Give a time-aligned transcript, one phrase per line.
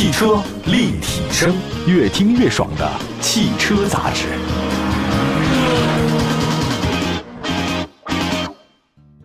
[0.00, 1.54] 汽车立体声，
[1.86, 4.28] 越听越爽的汽车杂志。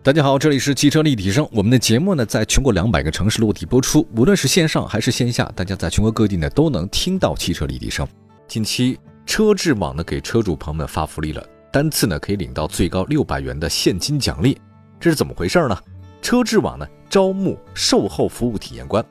[0.02, 1.48] 大家好，这里是汽车立体声。
[1.50, 8.06] 我们的节目呢，在全国两百个城市落地播出，无论是线上还是线下，大家在全国各地呢都能听到汽车立体声。
[8.46, 14.58] 近期，车质网呢给车主朋友们发福利了，单次呢可以领到最高六百元的现金奖励。
[15.00, 15.78] 这是怎么回事呢？
[16.20, 19.02] 车质网呢招募售后服务体验官，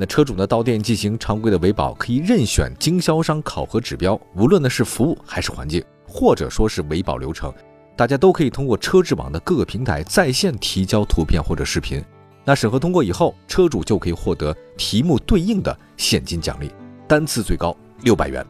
[0.00, 7.52] 那车主呢到店进行常规的维保，可以任选经销商考核指标，无论呢是服务还是环境，或者说是维保流程。
[7.96, 12.00] 大家都可以通过车质网的各个平台在线提交图片或者视频，
[12.44, 16.70] 那审核通过以后，车主就可以获得题目对应的现金奖励，
[17.08, 18.46] 单次最高六百元。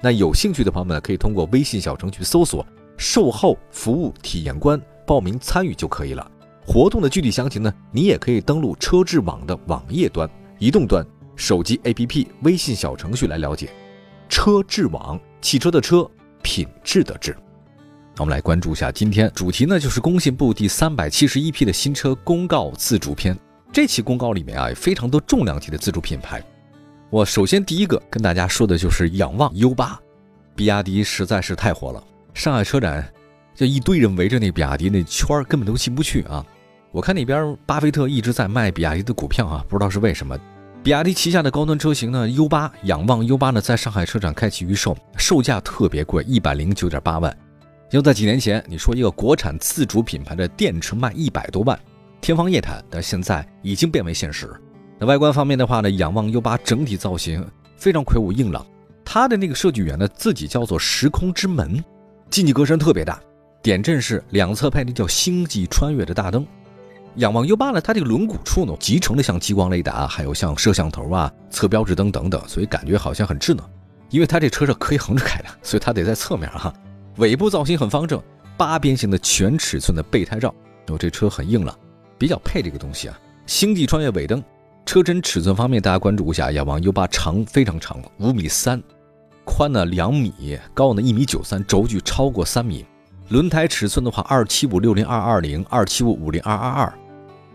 [0.00, 2.64] 那有兴趣的朋友们可以通过微信小程序搜索
[2.96, 6.30] “售后服务体验官”报名参与就可以了。
[6.64, 10.30] 活动的具体详情呢，你也可以登录车质网的网页端、
[10.62, 13.68] 移动端、手机 APP、微信小程序来了解。
[14.28, 16.08] 车质网，汽车的车，
[16.40, 17.36] 品质的质。
[18.14, 23.36] 那我们来关注一下今天主题呢，就是工信部第三百七十一批的新车公告自主篇。
[23.72, 26.40] 这期公告里面啊，有非常多重量级的自主品牌。
[27.10, 29.98] 我首先第一个跟大家说的就是仰望 U 八，
[30.54, 32.00] 比亚迪实在是太火了。
[32.34, 33.04] 上海车展
[33.52, 36.46] 就一堆人围着那比亚迪那圈儿，根本都进不去啊。
[36.92, 40.38] 我看那边巴菲特一直在卖比亚迪的股票啊，不知道是为什么。
[40.84, 47.36] 比亚迪旗下的高端车型呢，U 八仰望 U 八呢，在上海车展开启预售，售价特别贵，一百零九点八万。
[47.88, 51.78] 就在几年前，你说一个国产自主品牌的电池卖一百多万，
[52.20, 52.84] 天方夜谭。
[52.90, 54.50] 但现在已经变为现实。
[54.98, 58.66] 那外观方面的话呢，仰望 U8 整体造型非常魁梧硬朗，
[59.04, 61.80] 它的那个设计语言呢，自己叫做时空之门，
[62.28, 63.20] 进气格栅特别大，
[63.62, 66.44] 点阵式两侧配的叫星际穿越的大灯。
[67.16, 73.64] 仰望 U8 呢，它这个轮毂处呢，集成的像激光雷达，还有像摄像头啊、侧标志灯等等，所以感觉好像很智能。
[74.10, 76.72] 因为它这车是可以横着开的，所以它得在侧面哈。
[77.16, 78.22] 尾部造型很方正，
[78.56, 80.54] 八边形的全尺寸的备胎罩，
[80.88, 81.76] 哦，这车很硬朗，
[82.18, 83.18] 比较配这个东西啊。
[83.46, 84.42] 星际穿越尾灯，
[84.86, 88.82] 车身尺寸方面大家关注一下，仰望 U8 长非常长，五米三，
[89.44, 92.86] 宽呢两米，高呢一米九三，轴距超过三米。
[93.28, 96.92] 轮胎尺寸的话，二七五六零二二零，二七五五零二二二。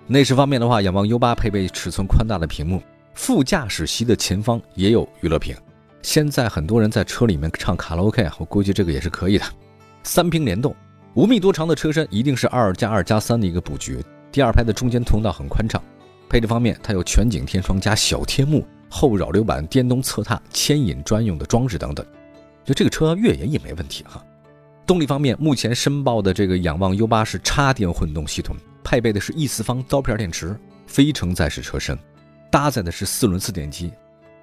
[0.09, 2.81] 内饰方面的话，仰望 U8 配备尺寸宽大的屏幕，
[3.13, 5.53] 副驾驶席的前方也有娱乐屏。
[6.01, 9.43] 现在很多人在车里面唱卡拉 OK 啊，我估计这个也是可以的。
[10.03, 10.73] 三屏联动，
[11.15, 14.01] 五米多长的车身一定是二加二加三的一个布局。
[14.31, 15.83] 第二排的中间通道很宽敞。
[16.29, 22.05] 配置方面，它有全景天窗加小天幕、后扰流板、电动侧踏、牵引专用的装置等等。
[22.63, 24.23] 就这个车越野也没问题哈。
[24.85, 28.55] 动力方面，目前申报的这个仰望 U8 是插电混动系统，
[28.89, 31.99] 配备的是 E 四方刀片电池，非承载式车身，
[32.49, 33.91] 搭载的是四轮自电机。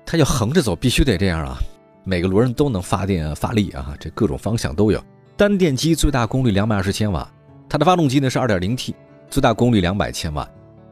[0.05, 1.59] 它要横着走，必须得这样啊！
[2.05, 5.03] 每个轮都能发电发力啊，这各种方向都有。
[5.34, 7.27] 单电机最大功率两百二十千瓦，
[7.71, 8.94] 它的发动机呢是二点零 T，
[9.31, 10.47] 最大功率两百千瓦，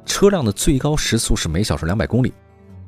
[0.06, 2.32] 车辆的最高时速是每小时两百公里。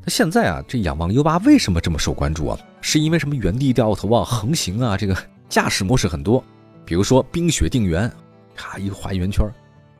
[0.03, 2.59] 那现在啊，这仰望 U 八为什么这么受关注啊？
[2.81, 4.97] 是因为什么原地掉头啊、横行啊？
[4.97, 5.15] 这个
[5.47, 6.43] 驾驶模式很多，
[6.87, 8.11] 比如说冰雪定圆，
[8.57, 9.47] 咔一个画一圆圈；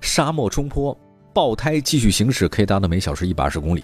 [0.05, 0.97] 沙漠冲坡、
[1.33, 3.83] 爆胎继续行驶，可以达到每小时一百二十公里。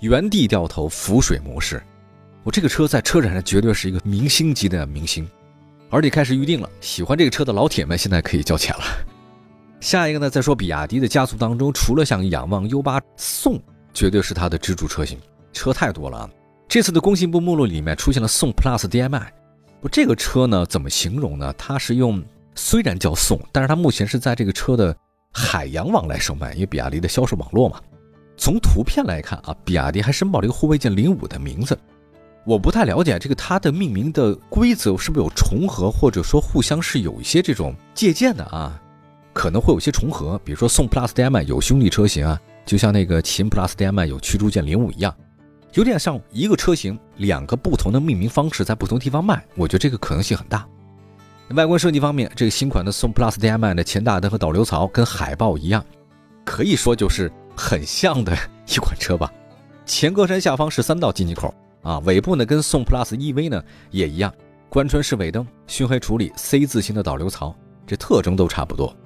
[0.00, 1.80] 原地掉头浮水模式，
[2.42, 5.24] 我这个车在车展上绝对是一个明星级的明星，
[5.88, 6.68] 而且开始预定了。
[6.80, 8.82] 喜欢这个车的老铁们现在可以交钱了。
[9.78, 13.62] 下一个呢，再说比亚迪的家族当中，除了像仰望 U8，宋
[13.94, 15.16] 绝对是它的支柱车型，
[15.52, 16.30] 车太多了啊。
[16.66, 19.32] 这次的工信部目录里面出现了宋 Plus DM-i，
[19.80, 21.54] 我这个车呢怎么形容呢？
[21.56, 22.20] 它是用
[22.56, 24.96] 虽然叫宋，但是它目前是在这个车的
[25.32, 27.80] 海洋网来售卖，因为比亚迪的销售网络嘛。
[28.36, 31.78] 从图片来看啊，比亚迪还申报了一个护卫舰零五的名字，
[32.44, 38.80] 我不太了解这个它的命名的规则是不是有重合，或者说互相是有一些这种借鉴的啊？
[39.32, 45.14] 可能会有些重合，比如说宋 Plus DM-i 有兄弟车型啊，就像那个秦 Plus DM-i 有驱逐舰零五一样，
[45.74, 50.66] 有点像一个车型两个不同的命名方式在不同地方卖，我觉得这个可能性很大。
[51.50, 55.84] 外观设计方面，这个新款的宋 Plus DM-i 的前大灯和导流槽跟海豹一样，
[56.44, 57.30] 可以说就是。
[57.54, 58.34] 很像的
[58.66, 59.30] 一款车吧，
[59.84, 64.32] 前格栅下方是三道进气口啊，尾部呢跟宋 Plus EV 呢也一样，
[64.70, 67.54] 贯穿式尾灯，熏黑处理，C 字形的导流槽，
[67.86, 68.96] 这特征都差不多。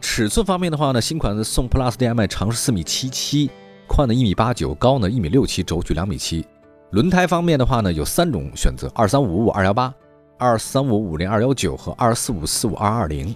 [0.00, 3.50] 尺寸方面的话呢，新款的宋 Plus DM-i 长是四米七七，
[3.88, 6.46] 宽呢一米八九，高呢一米六七，轴距两米七。
[6.92, 9.92] 轮胎方面的话呢，有三种选择：二三五五二幺八、
[10.38, 13.34] 二三五五零二幺九和二四五四五二二零。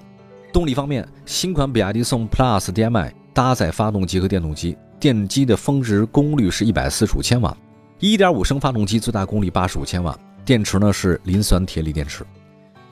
[0.53, 3.15] 动力方面，新款比亚迪宋 Plus DM-i。
[3.33, 7.57] 搭载发动机和电动机，电机的峰值功率是一百四十五千瓦
[8.01, 12.27] ，1.5升发动机，最大功率85千瓦，电池呢是磷酸铁锂电池，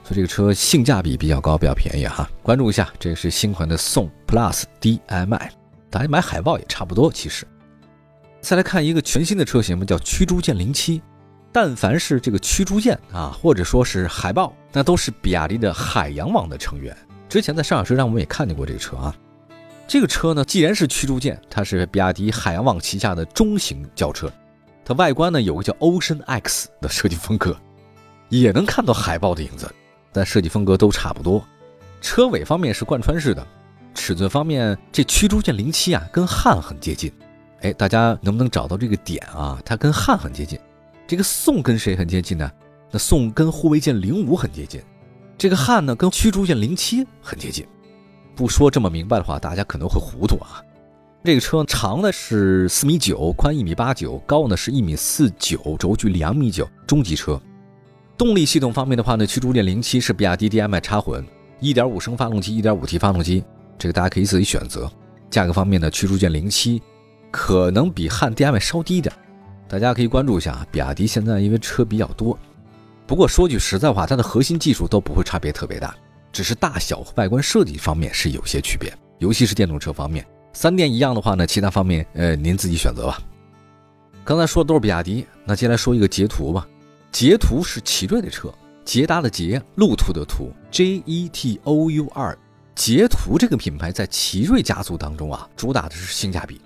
[0.05, 2.31] 所以这个车性价比比较高，比较便宜哈。
[2.41, 5.51] 关注一下，这是新款的宋 Plus DM-i，
[5.91, 7.11] 大家买海豹也差不多。
[7.13, 7.45] 其实，
[8.41, 11.03] 再来看一个全新的车型嘛，叫驱逐舰零七。
[11.61, 16.97] 但凡是这个驱逐舰啊，或者说是海豹，那都是比亚迪的海洋网的成员。
[17.29, 19.13] 之前在上海车展我们也看见过这个车啊。
[19.89, 24.33] 这个车呢，既然是驱逐舰，它是比亚迪海洋网旗下的中型轿车。
[24.85, 27.57] 它外观呢有个叫 Ocean X 的设计风格，
[28.29, 29.69] 也能看到海豹的影子，
[30.13, 31.45] 但设计风格都差不多。
[32.01, 33.45] 车尾方面是贯穿式的，
[33.97, 37.13] 尺寸方面这驱逐舰零七啊跟汉很接近。
[37.63, 39.61] 哎，大家能不能找到这个点啊？
[39.65, 40.57] 它跟汉很接近。
[41.09, 42.49] 这个宋跟谁很接近呢？
[42.93, 44.79] 那宋跟护卫舰零五很接近，
[45.39, 47.67] 这个汉呢跟驱逐舰零七很接近。
[48.37, 50.63] 不说这么明白的话，大家可能会糊涂啊。
[51.25, 57.41] 这个车长呢是四米九，宽一米八九，高呢是一米四九，轴距两米九，中级车。
[58.19, 61.27] 动力系统方面的话呢，驱逐舰零七是比亚迪 DM-i 插混，
[61.59, 63.43] 一点五升发动机，一点五 T 发动机，
[63.79, 64.91] 这个大家可以自己选择。
[65.31, 66.83] 价格方面呢，驱逐舰零七
[67.31, 69.15] 可能比汉 DM-i 稍低一点。
[69.69, 72.39] 大家可以关注一下啊，比亚迪现在因为车比较多，
[73.07, 75.95] 不过说句实在话，它的核心技术都不会差别特别大，
[76.33, 80.27] 只是大小和外观设计方面是有些区别，尤其是电动车方面。
[80.55, 83.21] 三电一样的话呢，其他方面呃您自己选择吧。
[84.25, 86.67] 刚才说的都是比亚迪，那接下来说一个捷途吧。
[87.13, 88.53] 捷途是奇瑞的车，
[88.85, 92.37] 捷达的捷，路途的途，J E T O U R。
[92.75, 96.61] 捷途这个品牌在奇瑞家族当中啊，主打的是性价比。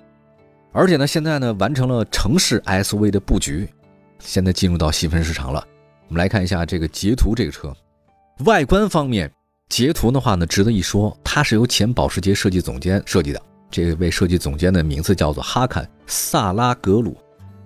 [0.72, 3.68] 而且呢，现在呢完成了城市 SUV 的布局，
[4.18, 5.62] 现在进入到细分市场了。
[6.08, 7.74] 我们来看一下这个捷途这个车，
[8.44, 9.30] 外观方面，
[9.68, 13.42] 捷途的话呢，值得一说，它是由前保时捷设计总监设计的。
[13.70, 17.16] 这位设计总监的名字叫做哈坎·萨拉格鲁，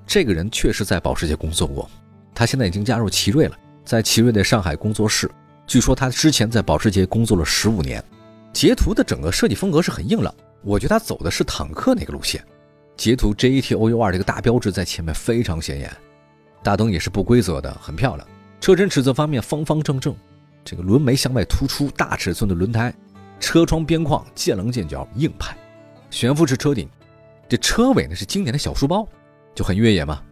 [0.07, 1.89] 这个人确实在保时捷工作过，
[2.35, 5.31] 他现在已经加入奇瑞了，在奇瑞的上海工作室。
[5.67, 8.03] 据说他之前在保时捷工作了十五年。
[8.53, 12.43] 捷途的整个设计风格是很硬朗，我觉得他走的是坦克那个路线。
[12.97, 15.95] 捷途 J E T O U R 这个大标志在前面非常显眼，
[16.63, 18.27] 大灯也是不规则的，很漂亮。
[18.61, 20.17] 车身尺寸方面方方正正，
[20.65, 22.93] 这个轮眉向外突出，大尺寸的轮胎，
[23.39, 25.57] 车窗边框见棱见角，硬派。
[26.11, 26.89] 悬浮式车顶，
[27.49, 29.07] 这车尾呢是经典的小书包，
[29.55, 30.23] 就很越野嘛。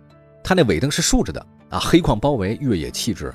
[0.43, 3.33] 它那尾灯是竖着的啊，黑框包围，越野气质。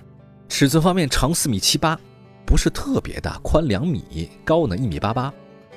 [0.48, 2.00] 尺寸方面长四米七八，
[2.46, 5.32] 不是特别大，宽两米，高呢一米八八，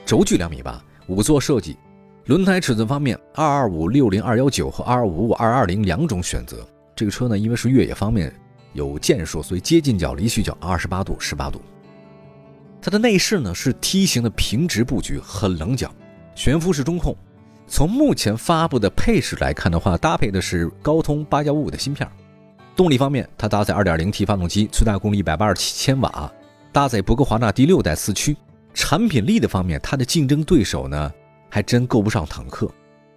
[0.07, 1.77] 轴距两米八，五座设计。
[2.27, 6.65] 轮胎尺寸方面，二二五六零二幺九和二二五五二二零两种选择。
[6.95, 8.33] 这个车呢，因为是越野方面
[8.75, 11.61] 有建树，所以接近角、离去角二十八度、十八度。
[12.81, 15.93] 它的内饰呢是梯形的平直布局，很棱角，
[16.37, 17.17] 悬浮式中控。
[17.67, 22.09] 从目前发布的配饰来看的话，搭配的是高通八幺五五的芯片。
[22.77, 26.33] 动力方面，它搭载二点零 T 发动机，最大功率一百八十七千瓦，
[26.71, 28.37] 搭载博格华纳第六代四驱。
[28.75, 31.13] 产品力的方面，它的竞争对手呢？
[31.55, 32.67] 还真够不上坦克，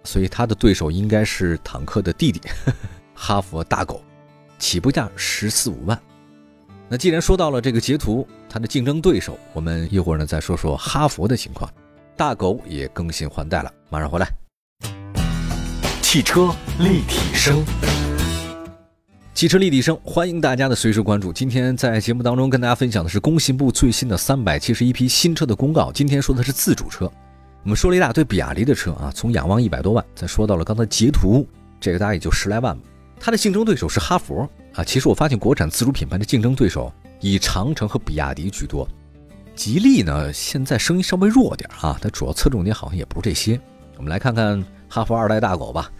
[0.04, 2.38] 所以他的对手应该是坦克的弟弟，
[3.14, 4.04] 哈佛大狗，
[4.58, 5.98] 起步价十四五万。
[6.86, 11.72] 那既然说到了这个捷途，它的竞争对手，我们一会儿呢再说说哈佛的情况。
[12.14, 14.30] 大狗也更新换代了，马上回来。
[16.02, 17.64] 汽车立体声，
[19.32, 21.32] 汽车立体声，欢迎大家的随时关注。
[21.32, 25.90] 今天在节目当中跟大家分享的是工信部最新的三百七十一批新车的公告。
[25.90, 27.10] 今天说的是自主车。
[27.66, 31.44] 我们说了一大堆比亚迪的车啊，从仰望一百多万，再说到了刚才捷途，
[31.80, 32.84] 这个大概也就十来万吧。
[33.18, 34.84] 它的竞争对手是哈佛啊。
[34.84, 38.88] 其实我发现国产自主品牌的竞争对手以长城和比亚迪居多，
[39.56, 43.60] 吉利呢现在声音稍微弱点啊，它主要侧重点好像也不是这些。
[43.96, 45.90] 我们来看看哈佛二代大狗吧，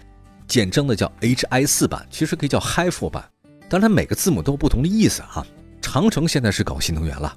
[0.47, 3.25] 简称的叫 HI 四版，其实可以叫 Hi 4版，
[3.69, 5.45] 当然每个字母都有不同的意思啊。
[5.83, 7.37] 长城现在是搞新能源了，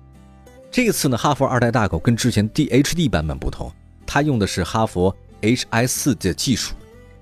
[0.70, 3.72] 这次呢哈佛二代大狗跟之前 DHD 版本不同。
[4.12, 6.74] 它用的是哈佛 Hi 四的技术，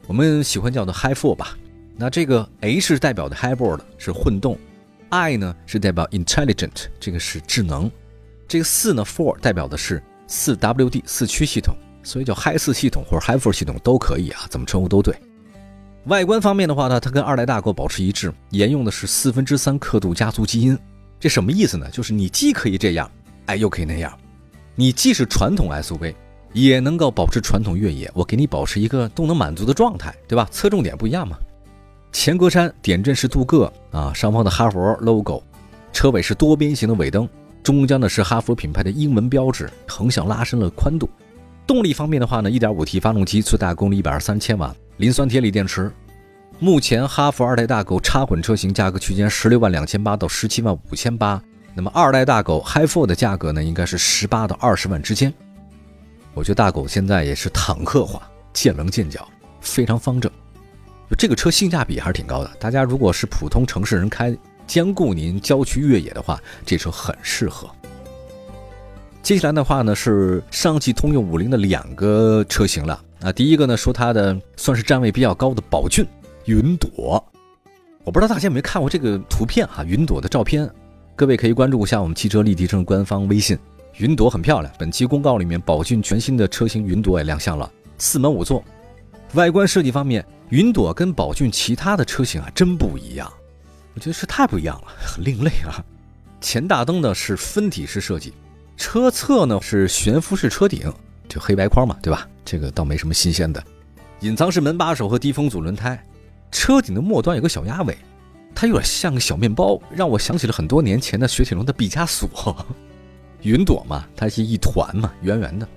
[0.08, 1.58] 我们喜欢叫做 Hi Four 吧。
[1.98, 4.58] 那这个 H 代表的 Hybrid 是混动
[5.10, 7.92] ，I 呢是代表 Intelligent 这个是智能，
[8.48, 15.14] 这个四呢 Four 代表的是四 WD 四驱系统，所以叫 Hi 四系统或者 Hi Four 系统都可以啊，怎么称呼都对。
[16.06, 20.80] 外观方面的话呢，它跟二代大狗保持一致，沿用的是四分之三刻度家族基因。
[21.20, 21.90] 这什么意思呢？
[21.92, 23.12] 就是你既可以这样，
[23.48, 24.18] 哎，又可以那样，
[24.74, 26.16] 你既是传统 SUV。
[26.58, 30.48] 也能够保持传统越野，我给你保持一个都能满足的状态，对吧？
[30.52, 31.38] 侧重点不一样嘛。
[32.12, 35.44] 前格栅点阵式镀铬啊，上方的哈佛 logo，
[35.94, 37.30] 车尾是多边形的尾灯，
[37.62, 41.08] 中间呢是哈佛品牌的英文标志，横向拉伸了宽度。
[41.68, 45.92] 动力方面的话呢，1.5T 发动机最大功率123千瓦，磷酸铁锂电池。
[46.58, 51.40] 目前哈弗二代大狗插混车型价格区间十六万两千八到十七万五千八，
[51.76, 55.32] 那么二代大狗 Hi4 的价格呢，应该是十八到二十万之间。
[56.38, 59.28] 我觉得大狗现在也是坦克化，见棱见角，
[59.60, 60.32] 非常方正。
[61.18, 67.68] 这个车性价比还是挺高的，大家如果是普通城市人开，兼顾您郊区越野的话，这车很适合。
[69.24, 73.32] 接下来的话呢，是上汽通用五菱的两个车型了啊。
[73.32, 76.06] 第一个呢，说它的算是站位比较高的宝骏。
[76.46, 77.22] 云朵，
[78.04, 80.70] 我不知道大家有没有看过这个图片哈，云朵的照片，
[81.16, 83.58] 各位可以关注一下我们汽车立体声官方微信。
[83.98, 88.64] 云朵很漂亮，本期公告里面，宝骏全新的车型云朵也亮相了，四门五座。
[89.34, 93.32] 外观设计方面，云朵跟宝骏其他的车型啊真不一样，
[93.96, 95.84] 我觉得是太不一样了，很另类啊。
[96.40, 98.36] 前大灯呢是分体式设计，
[98.78, 100.94] 车侧呢是悬浮式车顶，
[101.28, 102.30] 就黑白框嘛，对吧？
[102.46, 103.64] 这个倒没什么新鲜的。
[104.20, 106.00] 隐藏式门把手和低风阻轮胎。
[106.52, 107.98] 车顶的末端有个小鸭尾，
[108.54, 112.30] 它有点像个小面包，让我想起了很多年前的雪铁龙的毕加索。
[113.42, 115.68] 云朵嘛，它是一团嘛，圆圆的。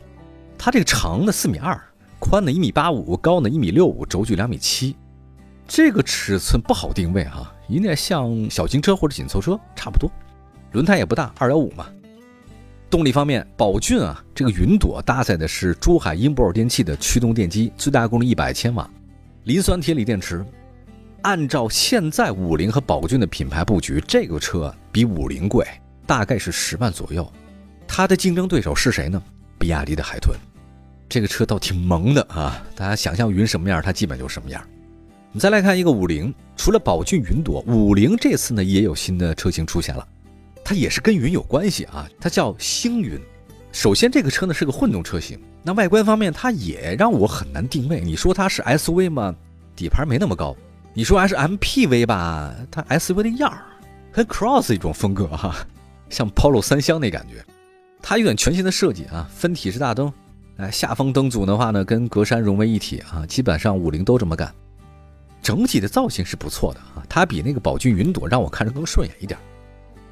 [0.59, 1.81] 它这个长的四米二，
[2.19, 4.97] 宽的一米八五，高的一米六五，轴距两米七。
[5.67, 10.11] 这个尺寸不好定位啊，有点像小型车或者紧凑车差不多。
[10.73, 11.87] 轮胎也不大，二幺五嘛。
[12.89, 18.91] 动力方面，宝骏啊，这个云朵搭载的是珠海英博尔电器的驱动电机，最大功率一百千瓦，
[19.45, 20.45] 磷酸铁锂电池。
[21.23, 25.65] 按照现在五菱和宝骏的品牌布局，这个车比五菱贵，
[26.07, 27.31] 大概是十万左右。
[27.93, 29.21] 它的竞争对手是谁呢？
[29.59, 30.39] 比亚迪的海豚。
[31.09, 32.65] 这个车倒挺萌的啊！
[32.77, 34.63] 大家想象云什么样，它基本就什么样。
[35.33, 40.07] 我们再来看一个五菱，除了宝骏云朵，五菱这次呢也有新的车型出现了，
[40.65, 43.21] 它也是跟云有关系啊，它叫星云。
[43.73, 48.01] 首先，这个车呢是个混动车型，那外观方面它也让我很难定位。
[48.01, 49.35] 你说它是 SUV 吗？
[49.75, 50.57] 底盘没那么高。
[50.95, 53.65] 你说还是 MPV 吧，它 SUV 的样儿，
[54.13, 55.57] 跟 Cross 一种风格哈，
[56.09, 57.45] 像 Polo 三厢那感觉。
[58.03, 60.13] 它有点全新的设计啊，分体式大灯，
[60.57, 64.53] 哎，下方灯组的话呢，跟格栅融为一体啊，基本上五菱都这么干。
[65.43, 69.39] 整体的造型是不错的啊，它比那个宝骏云朵让我看着更顺眼一点。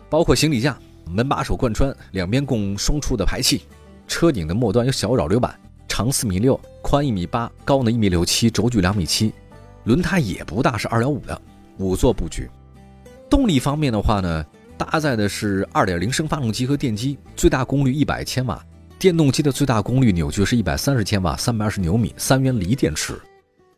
[0.09, 3.63] 包括行李架、门把手贯穿，两边共双出的排气，
[4.07, 5.55] 车顶的末端有小扰流板，
[5.87, 9.33] 长四米六，宽一米八，高呢一米六七，轴距两米七。
[9.85, 11.41] 轮胎也不大，是二幺五的
[11.79, 12.49] 五座布局。
[13.29, 14.45] 动力方面的话呢，
[14.79, 18.65] 搭载的是二点零升发动机和电机，最大功率一百千瓦。
[18.99, 23.21] 电动机的最大功率扭矩是一百三十千瓦，三百二十牛米，三元锂电池。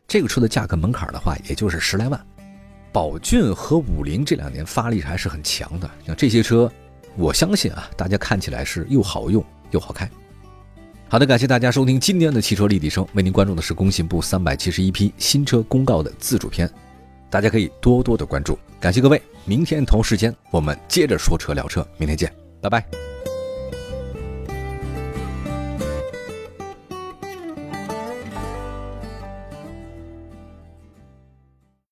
[0.07, 2.19] 这个车的价格门槛的话，也就是十来万。
[2.91, 6.71] 宝骏和五菱这两年发力还是很强的，像这些车，
[7.15, 10.09] 我相信啊，大家看起来是又好用又好开。
[11.07, 16.69] 好的，感谢大家收听今天的汽车立体声，为您关注的是工信部三百七十一批新车公告的自主篇，
[17.31, 23.10] 大家可以多多的关注，感谢各位，明天同时间我们接着说车聊车，明天见，拜拜。